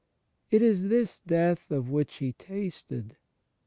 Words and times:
It 0.49 0.63
is 0.63 0.87
this 0.87 1.19
Death 1.19 1.69
of 1.69 1.91
which 1.91 2.15
He 2.15 2.33
'Hasted." 2.47 3.17